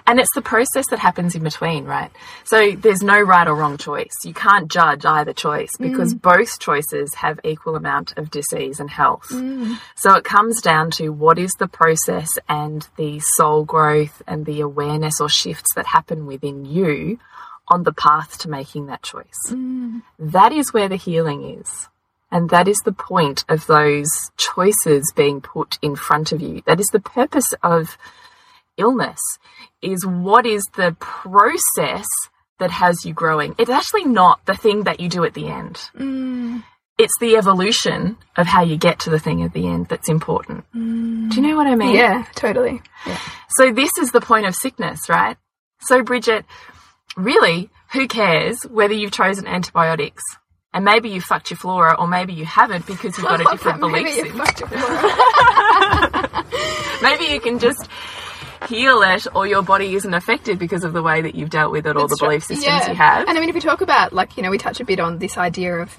[0.07, 2.11] And it's the process that happens in between, right?
[2.45, 4.13] So there's no right or wrong choice.
[4.25, 6.23] You can't judge either choice because mm.
[6.23, 9.29] both choices have equal amount of disease and health.
[9.31, 9.79] Mm.
[9.97, 14.61] So it comes down to what is the process and the soul growth and the
[14.61, 17.19] awareness or shifts that happen within you
[17.69, 19.27] on the path to making that choice.
[19.49, 20.03] Mm.
[20.19, 21.89] That is where the healing is.
[22.33, 26.63] And that is the point of those choices being put in front of you.
[26.67, 27.99] That is the purpose of
[28.77, 29.21] illness
[29.83, 32.07] is what is the process
[32.59, 33.55] that has you growing.
[33.59, 35.77] It's actually not the thing that you do at the end.
[35.99, 36.63] Mm.
[36.99, 40.65] it's the evolution of how you get to the thing at the end that's important.
[40.75, 41.95] Do you know what I mean?
[41.95, 42.83] Yeah, totally.
[43.57, 45.39] So this is the point of sickness, right?
[45.81, 46.45] So Bridget,
[47.17, 50.23] really, who cares whether you've chosen antibiotics?
[50.75, 53.81] And maybe you fucked your flora, or maybe you haven't because you've got a different
[53.81, 54.39] belief Maybe you system.
[54.39, 56.45] fucked your flora.
[57.03, 57.89] Maybe you can just
[58.69, 61.87] heal it, or your body isn't affected because of the way that you've dealt with
[61.87, 62.89] it, or the belief systems Yeah.
[62.89, 63.29] you have.
[63.29, 65.19] And I mean, if we talk about, like, you know, we touch a bit on
[65.19, 65.97] this idea of,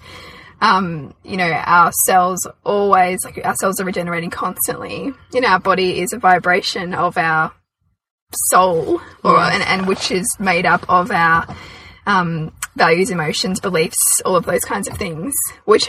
[0.62, 5.12] um, you know, our cells always, like, our cells are regenerating constantly.
[5.34, 7.52] You know, our body is a vibration of our
[8.50, 11.45] soul, or and, and which is made up of our
[12.06, 15.34] um, values, emotions, beliefs, all of those kinds of things,
[15.66, 15.88] which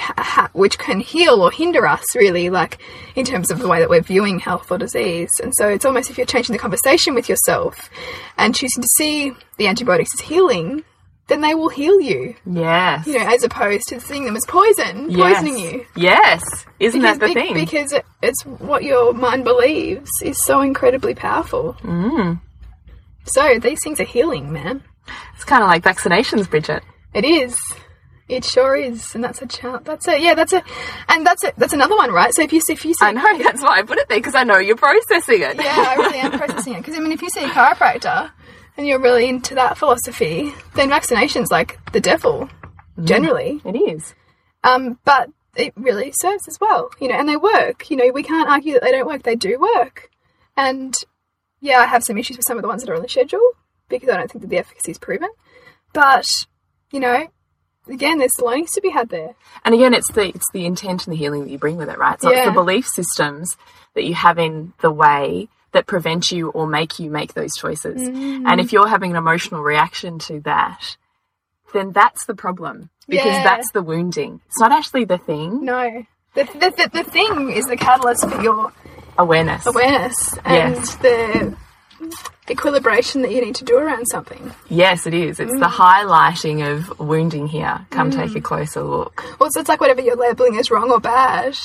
[0.53, 2.79] which can heal or hinder us, really, like
[3.15, 5.31] in terms of the way that we're viewing health or disease.
[5.43, 7.91] And so it's almost if you're changing the conversation with yourself
[8.39, 10.85] and choosing to see the antibiotics as healing,
[11.29, 13.07] then they will heal you, yes.
[13.07, 15.41] you know, as opposed to seeing them as poison, yes.
[15.41, 15.87] poisoning you.
[15.97, 16.43] Yes.
[16.81, 17.55] Isn't that the thing?
[17.55, 21.75] Because it's what your mind believes is so incredibly powerful.
[21.81, 22.41] Mm.
[23.25, 24.83] So these things are healing, man.
[25.35, 26.83] It's kind of like vaccinations, Bridget.
[27.15, 27.57] It is.
[28.29, 29.85] It sure is, and that's a challenge.
[29.85, 30.35] That's a yeah.
[30.35, 30.63] That's a,
[31.09, 32.33] and that's a that's another one, right?
[32.33, 34.19] So if you see if you see, I know, that's why I put it there,
[34.19, 35.57] because I know you're processing it.
[35.57, 38.31] yeah, I really am processing it because I mean, if you see a chiropractor
[38.77, 42.49] and you're really into that philosophy, then vaccination's like the devil,
[43.05, 43.61] generally.
[43.67, 44.15] It is.
[44.65, 47.91] Um, but it really serves as well, you know, and they work.
[47.91, 50.09] You know, we can't argue that they don't work; they do work.
[50.57, 50.95] And
[51.61, 53.53] yeah, I have some issues with some of the ones that are on the schedule
[54.01, 55.29] because I don't think that the efficacy is proven.
[55.93, 56.27] But
[56.91, 57.27] you know,
[57.89, 59.35] again, there's learnings to be had there.
[59.65, 61.99] And again, it's the it's the intent and the healing that you bring with it,
[61.99, 62.21] right?
[62.21, 63.57] So it's the belief systems
[63.95, 68.01] that you have in the way that prevent you or make you make those choices.
[68.03, 68.45] Mm.
[68.47, 70.97] And if you're having an emotional reaction to that,
[71.73, 73.43] then that's the problem because Yeah.
[73.43, 74.41] that's the wounding.
[74.49, 75.65] It's not actually the thing.
[75.65, 78.73] No, the the, the, the thing is the catalyst for your
[79.19, 79.67] Awareness.
[79.67, 80.95] awareness and Yes.
[80.97, 81.57] the
[82.49, 84.53] equilibration that you need to do around something.
[84.69, 85.39] Yes, it is.
[85.41, 85.73] It's the Mm.
[85.73, 87.87] highlighting of wounding here.
[87.91, 89.25] Come take a closer look.
[89.39, 91.57] Well, so it's like whatever you're labeling as wrong or bad,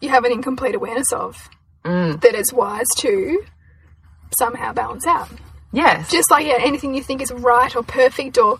[0.00, 1.48] you have an incomplete awareness of
[1.84, 2.20] Mm.
[2.20, 3.42] that it's wise to
[4.38, 5.28] somehow balance out.
[5.72, 6.10] Yes.
[6.10, 8.58] Just like yeah, anything you think is right or perfect or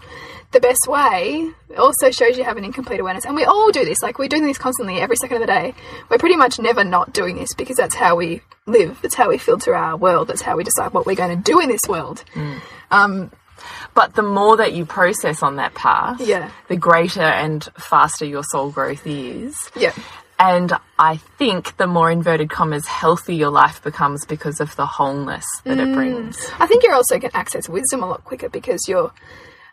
[0.52, 3.24] the best way also shows you have an incomplete awareness.
[3.24, 4.02] And we all do this.
[4.02, 5.74] Like we're doing this constantly every second of the day.
[6.08, 8.98] We're pretty much never not doing this because that's how we live.
[9.02, 10.28] That's how we filter our world.
[10.28, 12.24] That's how we decide what we're going to do in this world.
[13.94, 16.50] But the more that you process on that path, Yeah.
[16.68, 19.54] the greater and faster your soul growth is.
[19.76, 19.92] Yeah.
[20.38, 25.44] And I think the more inverted commas healthy your life becomes because of the wholeness
[25.64, 25.92] that Mm.
[25.92, 26.50] it brings.
[26.58, 29.12] I think you're also going to access wisdom a lot quicker because you're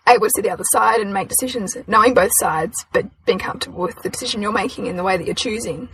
[0.08, 3.82] able to see the other side and make decisions knowing both sides, but being comfortable
[3.82, 5.90] with the decision you're making in the way that you're choosing.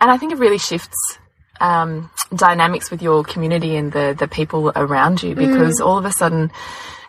[0.00, 1.18] And I think it really shifts
[1.60, 6.12] um, dynamics with your community and the, the people around you because all of a
[6.12, 6.50] sudden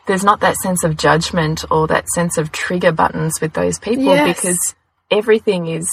[0.06, 4.06] there's not that sense of judgment or that sense of trigger buttons with those people
[4.06, 4.38] Yes.
[4.38, 4.76] because
[5.12, 5.90] everything is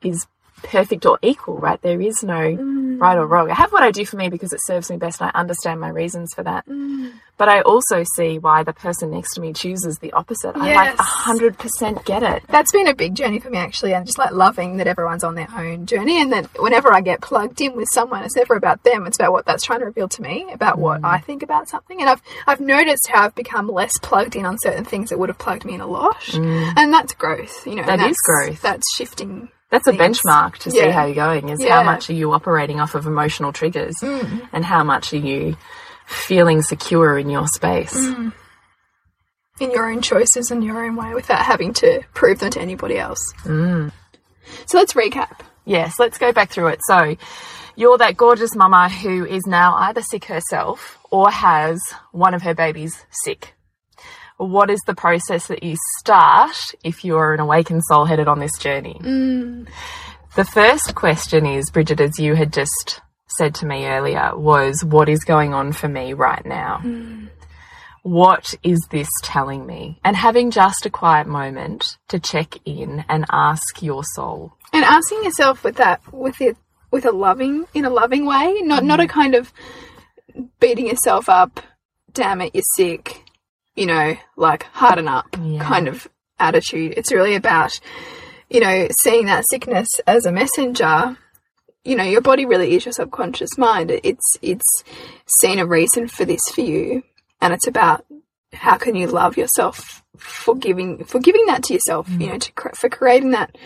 [0.00, 0.26] is
[0.62, 1.80] perfect or equal, right?
[1.82, 3.00] There is no mm.
[3.00, 3.50] right or wrong.
[3.50, 5.80] I have what I do for me because it serves me best and I understand
[5.80, 6.66] my reasons for that.
[6.66, 7.12] Mm.
[7.38, 10.54] But I also see why the person next to me chooses the opposite.
[10.54, 12.44] I like a hundred percent get it.
[12.48, 15.34] That's been a big journey for me actually, and just like loving that everyone's on
[15.34, 18.84] their own journey, and that whenever I get plugged in with someone, it's never about
[18.84, 21.04] them; it's about what that's trying to reveal to me about what mm.
[21.04, 22.00] I think about something.
[22.00, 25.30] And I've I've noticed how I've become less plugged in on certain things that would
[25.30, 27.66] have plugged me in a lot, and that's growth.
[27.66, 28.62] You know, That and is that's, growth.
[28.62, 29.48] That's shifting.
[29.72, 30.20] That's a things.
[30.20, 31.76] benchmark to see how you're going is Yeah.
[31.76, 34.48] how much are you operating off of emotional triggers mm.
[34.52, 35.56] and how much are you
[36.06, 37.96] feeling secure in your space.
[37.96, 38.32] Mm.
[39.60, 42.98] in your own choices and your own way without having to prove them to anybody
[42.98, 43.20] else.
[43.44, 43.92] Mm.
[44.66, 45.40] So let's recap.
[45.64, 46.80] Yes, let's go back through it.
[46.84, 47.16] So,
[47.76, 51.80] you're that gorgeous mama who is now either sick herself or has
[52.10, 53.54] one of her babies sick.
[54.42, 58.58] What is the process that you start if you're an awakened soul headed on this
[58.58, 58.98] journey?
[59.00, 59.68] Mm.
[60.34, 63.00] The first question is, Bridget, as you had just
[63.36, 66.78] said to me earlier, was what is going on for me right now?
[66.78, 67.26] Hmm.
[68.02, 70.00] What is this telling me?
[70.04, 74.54] And having just a quiet moment to check in and ask your soul.
[74.72, 76.56] And asking yourself with that, with it,
[76.90, 79.12] with a loving, in a loving way, not not a mm-hmm.
[79.12, 79.52] kind of
[80.58, 81.60] beating yourself up.
[82.12, 83.22] Damn it, you're sick.
[83.74, 85.62] You know, like harden up Yeah.
[85.62, 86.08] kind of
[86.38, 86.94] attitude.
[86.96, 87.78] It's really about,
[88.50, 91.16] you know, seeing that sickness as a messenger.
[91.84, 93.90] You know, your body really is your subconscious mind.
[93.90, 94.84] It's it's
[95.40, 97.02] seen a reason for this for you,
[97.40, 98.04] and it's about
[98.52, 102.08] how can you love yourself for giving for giving that to yourself?
[102.10, 103.56] You know, to for creating that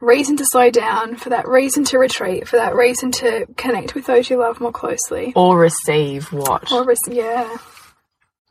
[0.00, 4.06] reason to slow down, for that reason to retreat, for that reason to connect with
[4.06, 5.32] those you love more closely.
[5.34, 6.70] Or receive what?
[6.72, 7.56] Or res- yeah,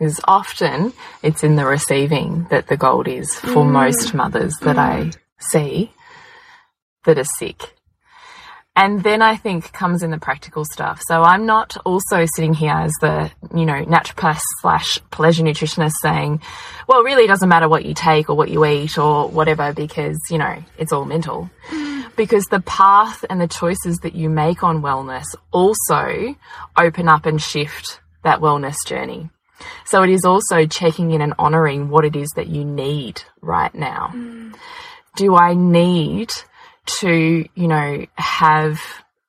[0.04, 3.72] Because often it's in the receiving that the gold is for mm.
[3.72, 5.18] most mothers that I mm.
[5.40, 5.94] see
[7.06, 7.74] that are sick.
[8.76, 11.02] And then I think comes in the practical stuff.
[11.08, 16.42] So I'm not also sitting here as the, you know, naturopath slash pleasure nutritionist saying,
[16.86, 20.20] well, really it doesn't matter what you take or what you eat or whatever because,
[20.30, 21.50] you know, it's all mental.
[21.70, 22.14] Mm.
[22.18, 26.36] Because the path and the choices that you make on wellness also
[26.78, 29.30] open up and shift that wellness journey.
[29.86, 33.74] So it is also checking in and honoring what it is that you need right
[33.74, 34.12] now.
[34.14, 34.56] Mm.
[35.16, 36.32] Do I need
[37.00, 38.82] to, you know, have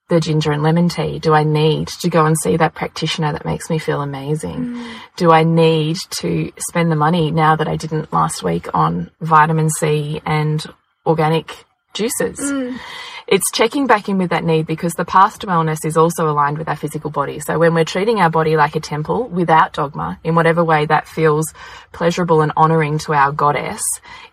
[0.09, 1.18] the ginger and lemon tea?
[1.18, 4.66] Do I need to go and see that practitioner that makes me feel amazing?
[4.66, 4.94] Mm.
[5.16, 9.70] Do I need to spend the money now that I didn't last week on vitamin
[9.70, 10.64] C and
[11.07, 11.64] organic
[11.95, 12.39] juices?
[12.39, 12.79] Mm.
[13.27, 16.59] It's checking back in with that need because the path to wellness is also aligned
[16.59, 17.41] with our physical body.
[17.41, 21.09] So when we're treating our body like a temple without dogma, in whatever way that
[21.09, 21.47] feels
[21.93, 23.83] pleasurable and honoring to our goddess,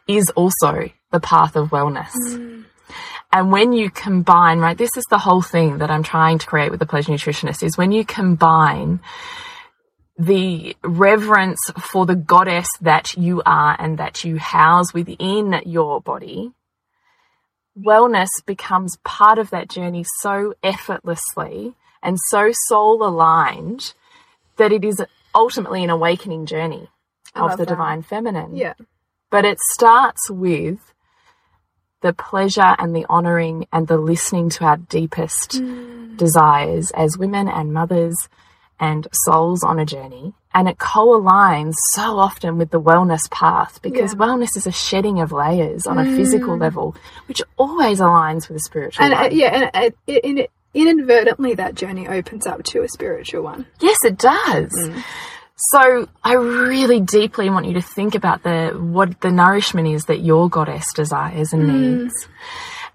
[0.08, 2.12] is also the path of wellness.
[2.28, 2.66] Mm.
[3.34, 6.70] And when you combine, right, this is the whole thing that I'm trying to create
[6.70, 9.00] with the pleasure nutritionist is when you combine
[10.20, 16.52] the reverence for the goddess that you are and that you house within your body,
[17.80, 23.94] wellness becomes part of that journey so effortlessly and so soul aligned
[24.58, 25.02] that it is
[25.34, 26.90] ultimately an awakening journey
[27.36, 27.68] of the that.
[27.68, 28.56] divine feminine.
[28.56, 28.74] yeah,
[29.30, 30.94] But it starts with
[32.02, 36.18] the pleasure and the honoring and the listening to our deepest mm.
[36.18, 38.16] desires as women and mothers
[38.80, 40.34] and souls on a journey.
[40.54, 44.20] And it co aligns so often with the wellness path because Yeah.
[44.20, 46.96] wellness is a shedding of layers on a physical level,
[47.28, 51.76] which always aligns with the spiritual and uh, yeah, and uh, it, in inadvertently that
[51.76, 53.66] journey opens up to a spiritual one.
[53.80, 54.72] Yes, it does.
[55.74, 60.20] So I really deeply want you to think about the what the nourishment is that
[60.22, 62.28] your goddess desires and needs,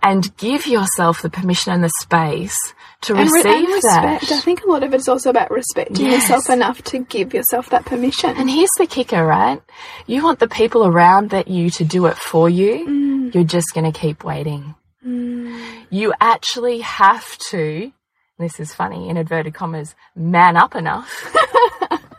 [0.03, 2.57] and give yourself the permission and the space
[3.03, 4.19] to And, re- receive and that.
[4.21, 4.33] respect.
[4.33, 6.23] I think a lot of it is also about respecting Yes.
[6.29, 8.31] yourself enough to give yourself that permission.
[8.37, 9.61] And here's the kicker, right?
[10.07, 12.87] You want the people around that you to do it for you.
[12.87, 13.35] Mm.
[13.35, 14.75] You're just going to keep waiting.
[15.07, 15.61] Mm.
[15.91, 17.93] You actually have to.
[18.39, 21.11] This is funny, in inverted commas, man up enough,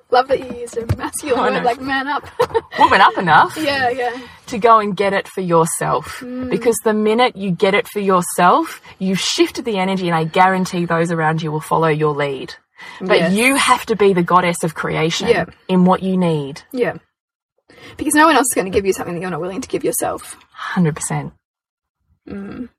[0.09, 2.23] Love that you used a masculine word like man up.
[2.79, 4.17] woman up enough yeah, yeah.
[4.45, 6.19] to go and get it for yourself.
[6.21, 6.49] Mm.
[6.49, 10.85] Because the minute you get it for yourself, you've shifted the energy, and I guarantee
[10.85, 12.55] those around you will follow your lead.
[13.01, 13.33] But Yes.
[13.33, 15.45] you have to be the goddess of creation Yeah.
[15.67, 16.61] in what you need.
[16.71, 16.97] Yeah.
[17.97, 19.67] Because no one else is going to give you something that you're not willing to
[19.67, 20.37] give yourself.
[20.75, 21.33] 100%.
[22.29, 22.69] Mm.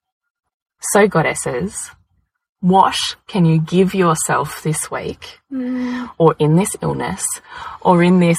[0.80, 1.90] So, goddesses,
[2.60, 6.10] what can you give yourself this week, mm.
[6.18, 7.24] or in this illness,
[7.80, 8.38] or in this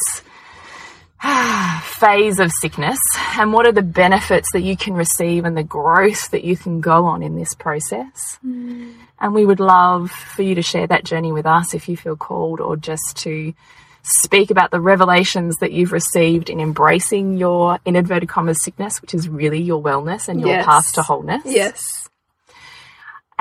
[1.84, 3.00] phase of sickness?
[3.38, 6.82] And what are the benefits that you can receive and the growth that you can
[6.82, 8.40] go on in this process?
[8.46, 8.94] Mm.
[9.20, 12.16] And we would love for you to share that journey with us if you feel
[12.16, 13.54] called, or just to
[14.02, 19.14] speak about the revelations that you've received in embracing your, in inverted commas, sickness, which
[19.14, 20.66] is really your wellness and your Yes.
[20.66, 21.44] path to wholeness.
[21.46, 21.99] Yes.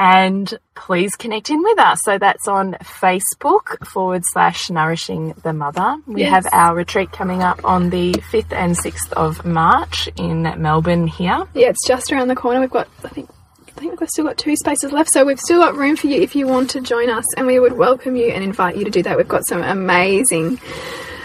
[0.00, 1.98] And please connect in with us.
[2.04, 5.96] So that's on Facebook forward slash nourishing the mother.
[6.06, 6.30] We Yes.
[6.30, 11.46] have our retreat coming up on the 5th and 6th of March in Melbourne here.
[11.52, 12.60] Yeah, it's just around the corner.
[12.60, 13.28] We've got, I think,
[13.76, 16.20] I think we've still got two spaces left, so we've still got room for you
[16.20, 18.90] if you want to join us, and we would welcome you and invite you to
[18.90, 19.16] do that.
[19.16, 20.60] We've got some amazing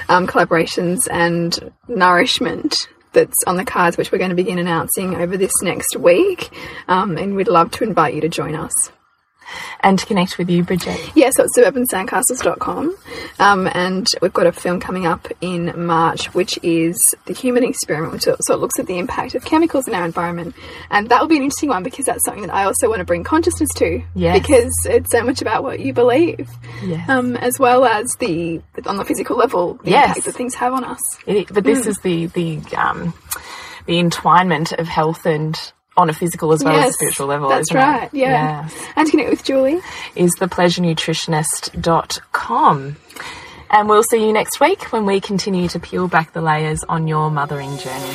[0.09, 5.38] um, collaborations and nourishment that's on the cards, which we're going to begin announcing over
[5.38, 6.52] this next week,
[6.88, 8.91] um, and we'd love to invite you to join us.
[9.81, 10.99] And to connect with you, Bridget.
[11.15, 12.95] Yeah, so it's suburbansandcastles.com.
[13.39, 18.13] Um, and we've got a film coming up in March, which is The Human Experiment,
[18.13, 20.55] which so it looks at the impact of chemicals in our environment.
[20.89, 23.05] And that will be an interesting one because that's something that I also want to
[23.05, 24.01] bring consciousness to.
[24.15, 24.39] Yes.
[24.39, 26.49] Because it's so much about what you believe,
[26.84, 27.07] Yes.
[27.09, 30.09] um, as well as the, on the physical level, the Yes.
[30.09, 30.99] impact that things have on us.
[31.25, 33.13] It- but this is the, the, um,
[33.86, 35.59] the entwinement of health and
[35.95, 37.49] on a physical as well as a spiritual level.
[37.49, 38.13] That's isn't right, It?
[38.17, 38.63] yeah.
[38.63, 38.73] Yes.
[38.95, 39.79] And to connect with Julie.
[40.15, 42.95] is thepleasurenutritionist.com.
[43.69, 47.07] And we'll see you next week when we continue to peel back the layers on
[47.07, 48.13] your mothering journey.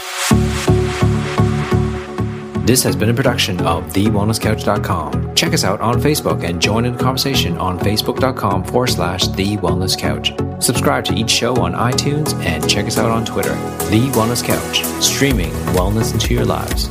[2.65, 5.35] This has been a production of TheWellnessCouch.com.
[5.35, 9.57] Check us out on Facebook and join in the conversation on Facebook.com forward slash The
[9.57, 10.33] Wellness Couch.
[10.63, 13.55] Subscribe to each show on iTunes and check us out on Twitter.
[13.89, 16.91] The Wellness Couch, streaming wellness into your lives.